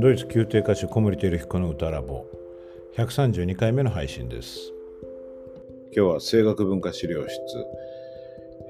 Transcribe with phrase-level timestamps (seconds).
[0.00, 2.24] ドイツ宮廷歌手小森照彦の歌ラボ。
[2.96, 4.72] 132回目の配信です。
[5.92, 7.40] 今日は声楽文化資料室。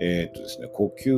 [0.00, 1.12] えー、っとですね呼吸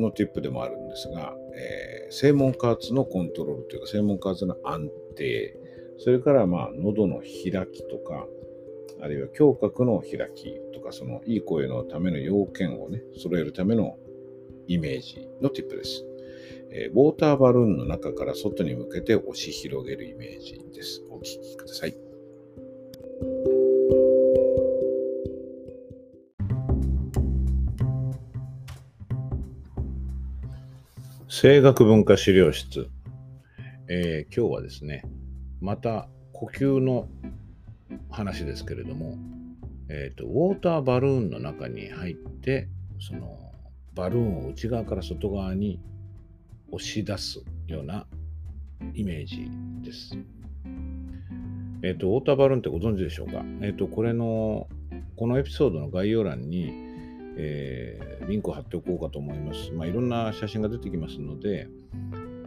[0.00, 5.56] のティップでもあるんですが、えー、声門加圧のコントロールというか声門加圧の安定。
[5.98, 8.26] それからまあ喉の開きとか
[9.00, 13.96] あるいは胸郭の開きとかそのいい声のための要件をね揃えるための
[14.66, 16.04] イメージのティップです。
[16.72, 21.02] え、ウォーターバルーンの中から外に向けて押し広げるイメージです。
[21.10, 22.10] お聞きください。
[31.42, 32.88] 声楽文化資料室、
[33.88, 35.04] えー、今日はですね
[35.60, 37.08] また呼吸の
[38.10, 39.16] 話ですけれども、
[39.88, 43.38] えー、とウォーターバルーンの中に入ってその
[43.94, 45.80] バルーンを内側から外側に
[46.72, 48.06] 押し出すような
[48.94, 49.50] イメージ
[49.82, 50.16] です。
[51.82, 53.42] えっ、ー、と、ウォーターバルーンってご存知でしょうか？
[53.62, 54.68] えっ、ー、と、これの、
[55.16, 56.72] このエピソードの概要欄に、
[57.36, 59.72] えー、リンクを貼っておこうかと思います。
[59.72, 61.68] まあ、いろんな写真が出てきますので、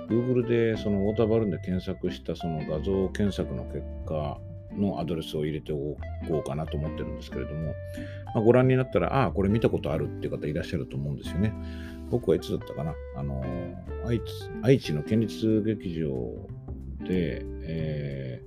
[0.09, 4.39] Google でそのウォーターバルーンで検索したその画像検索の結果
[4.77, 7.73] のアドレスを入れておこうかなと思ってるんですけれども、
[8.33, 11.53] まあ、ご覧になったら、ああ、これ見たことあるっていう方いらっしゃると思うんですよね。
[12.09, 12.93] 僕はいつだったかな？
[13.15, 13.43] あの
[14.05, 14.23] 愛知、
[14.61, 16.09] 愛知の県立劇場
[17.07, 18.41] で、え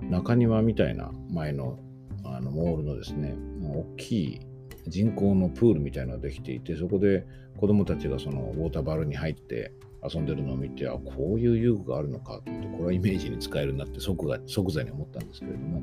[0.00, 1.78] ー、中庭みたいな前の
[2.24, 4.40] あのモールのですね、大きい
[4.88, 9.72] 人工のプールみたいなのができていて、そこで子供たちがそのウォーターバルに入って
[10.02, 15.82] 遊んでるのを見て、あ、こういう遊具があるのかと思って、これはイメージに使えるなって即が即座に思ったんですけれども、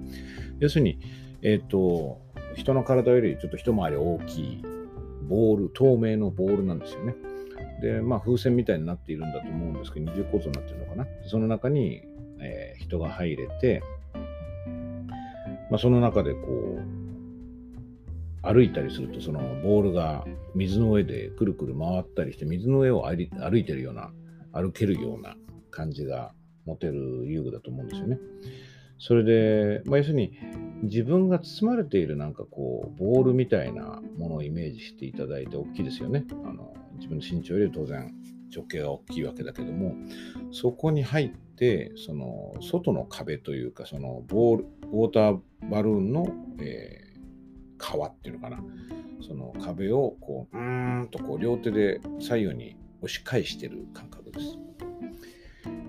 [0.60, 1.00] 要するに、
[1.42, 2.22] えっ、ー、と、
[2.56, 4.64] 人の体よりちょっと一回り大きい
[5.28, 7.16] ボール、透明のボールなんですよね。
[7.82, 11.08] で、まあ風船みたいになっているんだと思うんですけど、二重構造になってるのかな。
[11.28, 12.02] その中に、
[12.42, 13.82] えー、人が入れて、
[15.70, 16.40] まあ、その中でこ
[16.78, 16.99] う、
[18.42, 23.22] 歩いたりすると、そのボールが水の上でくるくる回ったりして、水の上を歩
[23.58, 24.12] いてるような、
[24.54, 25.36] 歩けるような
[25.72, 26.34] 感じが
[26.66, 28.18] 持てる遊具だと思うんですよね。
[29.00, 30.38] それで、まあ、要するに
[30.84, 36.26] 自分が包まれているなんかこうボールみたいなものをイメージしていただいて大きいですよね。
[36.44, 38.14] あの自分の身長より当然
[38.54, 39.96] 直径が大きいわけだけども
[40.52, 45.40] そこに入ってその外の壁というかそのボールウォーター
[45.70, 46.28] バルーンの、
[46.60, 47.09] えー、
[47.80, 48.64] 皮っていうのかな
[49.22, 54.58] その壁をこううーんとこう両手で左右に押し返してる感覚です。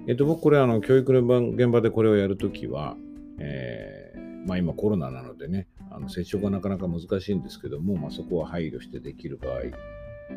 [0.06, 2.96] えっと、僕これあの教育の現場でこれをやるときは、
[3.38, 9.60] えー、まあ、今コロナなのでねあの接触がなかなか難しいんですけども、まあ、そこは配慮してできる場合、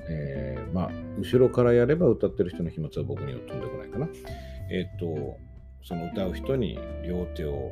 [0.09, 4.07] えー、まあ、後ろからやれば歌ってる人の飛沫は僕には飛んでこないかな。
[4.69, 5.37] えっと
[5.85, 7.71] その歌う人に両手を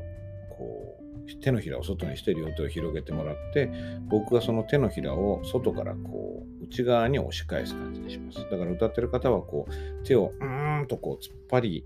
[0.49, 1.00] こう
[1.37, 3.71] 手のひらを外にして両手を広げてもらって
[4.09, 11.85] 僕がその手のひらを外からこう内側に押し返す感じにしますだから歌ってる方はこう手をうーんとこう突っ張り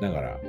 [0.00, 0.40] ながら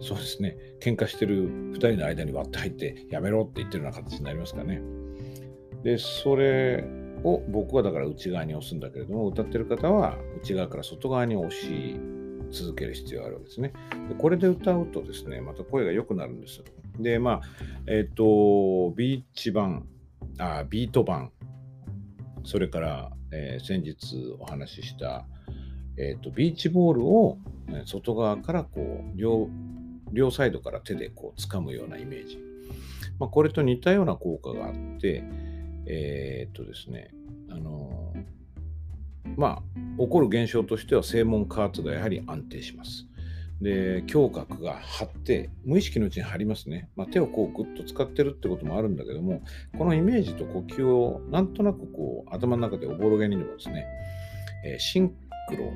[0.00, 4.82] そうですね喧嘩してる2人の間に割って入ってやめろって言ってるような形になりますかね
[5.82, 6.84] でそれ
[7.24, 11.98] を僕はだから内側に押すんだけれども歌ってる方は内側から外側に押し
[12.50, 13.72] 続ける必要があるわけですね。
[14.08, 16.64] でこれで歌うとですね、また声が良くなるんですよ。
[16.98, 17.40] で、まあ、
[17.86, 19.86] えっ、ー、と、ビーチ版、
[20.38, 21.32] あ、ビート版、
[22.44, 25.26] それから、えー、先日お話しした、
[25.98, 27.38] えっ、ー、と、ビーチボールを
[27.84, 29.48] 外側からこう、両、
[30.12, 32.38] 両サイドから手でこう掴むようなイメージ。
[33.18, 35.24] まあ、これと似たような効果があって、
[35.86, 37.10] えっとですね、
[37.50, 38.12] あの
[39.36, 39.62] まあ、
[39.98, 43.06] 起こる現象としては正門加圧がやはり安定します。
[43.60, 46.88] で、胸郭が張って、無意識のうちに張りますね。
[46.94, 49.42] まあ、手をこうグッと使ってるってこともあるんだけども、
[49.78, 53.86] このイメージと呼吸をなんとなくこう頭の中でおぼろげにでもですね、
[54.64, 55.08] えー、シン
[55.48, 55.72] クロ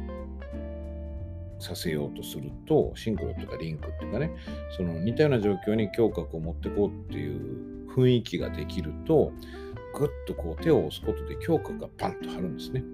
[1.58, 4.31] させようとすると、シンクロとかリンクっていうかね、
[4.76, 9.32] その似たような状況に胸郭を持ってこうっていう雰囲気ができると、
[9.94, 12.84] ぐっとこう手を押すことで胸郭がパンと張るんですね。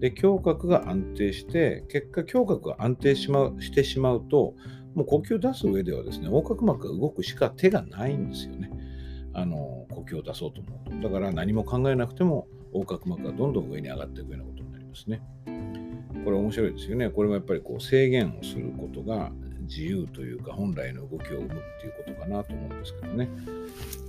[0.00, 4.54] で、胸郭が安定して、結果胸郭が安定しましてしまうと、
[4.94, 8.70] もう呼吸を出す上ではですね、横隔膜が動くしか手がないんですよね。
[9.32, 11.08] あの、呼吸を出そうと思うと。
[11.08, 15.22] だから何も考えなくても、横隔膜がどんどん上に上がっていくようなことになりますね。
[16.24, 17.10] これ面白いですよね。
[17.10, 19.32] これもやっぱりこう制限をすることが
[19.62, 21.48] 自由というか本来の動きを生むっ
[21.80, 23.28] ていうことかなと思うんですけどね。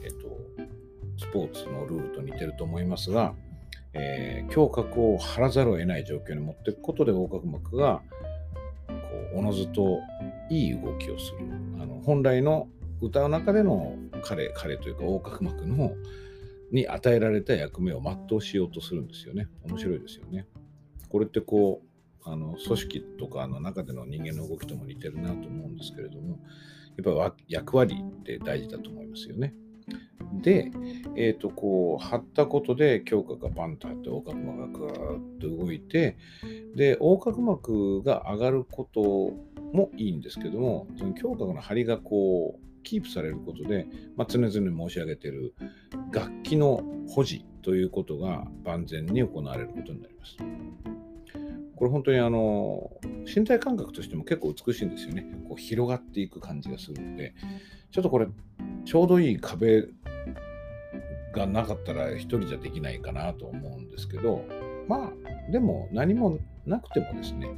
[0.04, 0.40] えっと、
[1.18, 3.34] スポーツのルールと似てると思いますが、
[3.96, 8.02] えー、胸郭を張らざるを得ない状況に持っていくことで横隔膜が
[8.88, 8.94] こ
[9.36, 10.00] うおのずと
[10.50, 11.38] いい動きをする。
[11.82, 12.68] あの本来の
[13.02, 15.94] 歌の中での彼彼というか横隔膜の
[16.72, 19.48] に与えられた役目を全うしようとするんですよね。
[19.64, 20.46] 面白いですよね。
[21.10, 26.40] これってこうあの組織とかの中での人間の動きとも似てるなと思うんですけれども
[26.98, 29.54] やっぱり役割って大事だと思いますよね。
[30.42, 30.72] で、
[31.16, 36.18] えっ、ー、と、こう、貼ったことで、胸郭がバンと張って、横隔膜がぐーっと動いて、
[36.76, 39.02] で、横隔膜が上がること
[39.74, 45.56] もいいんですけども、その胸郭の張りがこう、キープされることで、まあ、常々申し上げている
[46.14, 50.38] 楽器の保持ということが万全に行われることになります。
[51.76, 52.90] これ本当にあの
[53.26, 55.26] 身体感覚としても結構美しいんですよね。
[55.48, 57.34] こう広がっていく感じがするので、
[57.92, 58.28] ちょっとこれ
[58.86, 59.84] ちょうどいい壁
[61.36, 64.44] がなかったら一人じゃできないかなと思うんですけど、
[64.88, 67.50] まあでも何もなくてもですね、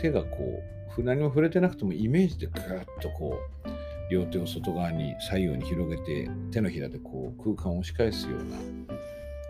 [0.00, 0.62] 手がこ
[0.98, 3.68] う、何も触れてなくてもイメージでぐーっとこう、
[4.10, 8.56] 両手を外側に左右に広げて手のひらでこう空間を押し返すような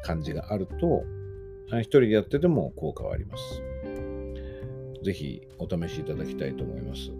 [0.03, 1.05] 感じがあると
[1.79, 3.63] 一人でやってても効果はあります。
[5.05, 7.11] ぜひお試しいただきたいと思います。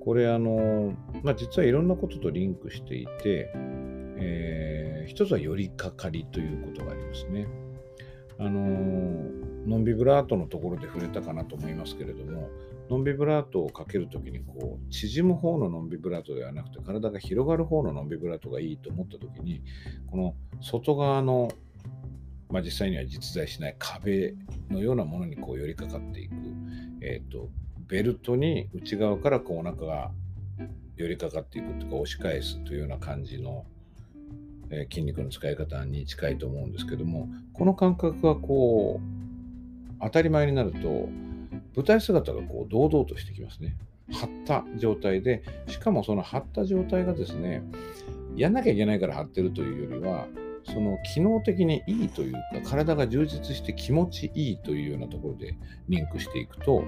[0.00, 3.52] これあの、まあ、実はいろんなこととリンクしていて、
[4.20, 7.46] えー、一つは寄りかかりということがありますね。
[8.38, 8.60] あの
[9.66, 12.48] ノンビブラートのところで触れたかなと思いますけれども、
[12.88, 19.62] ノンビブラートをかけるときにこう縮む方のノンビブラートではなくて体が広がる方のノンビブラートがいいと思ったときに
[20.10, 21.52] この外側の、
[22.48, 24.34] まあ、実際には実在しない壁
[24.70, 26.34] のようなものにこう寄りかかっていく
[27.00, 27.48] えーと、
[27.88, 30.10] ベルトに内側からこうお腹が
[30.96, 33.64] 寄りかかっていくとか押し返すというような感じの、
[34.70, 41.08] えー、筋肉の使い方に近いと思うんですけどもこの感覚がこう当たり前になると
[41.76, 43.76] 舞台姿がこう堂々としてきますね。
[44.12, 47.62] 張った状態でしかもその張った状態がですね
[48.34, 50.26] やんなきゃいけないから張ってるというよりは
[50.64, 55.56] その機能的にいいというか体が充実して気持ちいいというようなところで
[55.88, 56.84] リンクしていくと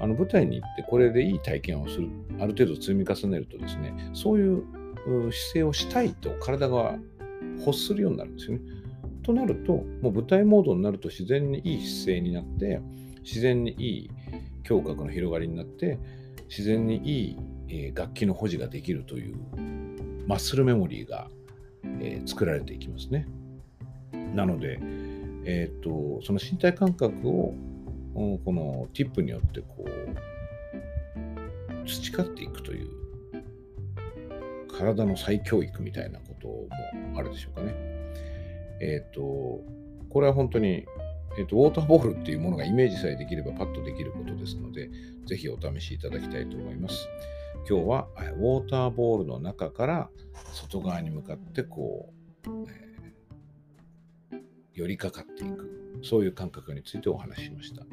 [0.00, 2.08] あの舞台に行ってこれでいい体験をする
[2.38, 4.64] ある程度積み重ねるとですねそういう
[5.04, 6.96] 姿勢をしたいと体が
[7.58, 8.62] 欲するようになるんですよね。
[9.22, 12.80] となるともう舞台モードになると自然にいい姿勢になって
[13.22, 14.10] 自然にいい
[14.68, 15.98] 胸郭の広がりになって
[16.48, 17.36] 自然にい
[17.68, 19.36] い楽器の保持ができるという
[20.26, 21.28] マッスルメモリーが
[22.00, 23.26] え、作られていきますね。
[24.34, 24.78] なので、
[25.44, 27.54] えーと、その身体感覚を
[28.14, 29.90] このティップによってこう
[31.86, 32.88] 培っていくという
[34.82, 36.68] 体の再教育みたいなことも
[37.18, 37.74] あるでしょうかね。
[38.80, 39.60] えっ、ー、と、
[40.10, 40.84] これは本当に、
[41.38, 44.90] えーと、ウォーターボールっていうものがイメージさえできればパッとできることですので、
[45.26, 47.08] ぜひお試しいただきたいと思います。
[47.68, 48.08] 今日は
[48.38, 50.10] ウォーターボールの中から
[50.52, 52.12] 外側に向かってこ
[52.44, 52.50] う、
[54.32, 54.40] えー、
[54.74, 57.84] 寄りかかっていくそういう感覚についてお話ししました。